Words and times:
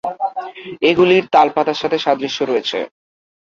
এগুলির 0.89 1.23
তাল 1.33 1.47
পাতার 1.55 1.77
সাথে 1.81 1.97
সাদৃশ্য 2.05 2.39
রয়েছে। 2.45 2.79